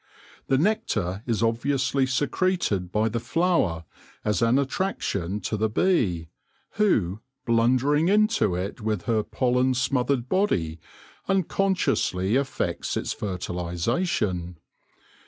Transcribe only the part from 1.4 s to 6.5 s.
obviously secreted by the flower as an attraction to the bee,